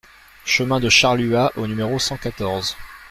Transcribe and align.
Chemin 0.45 0.79
de 0.79 0.89
Charluat 0.89 1.51
au 1.57 1.67
numéro 1.67 1.99
cent 1.99 2.17
quatorze 2.17 2.75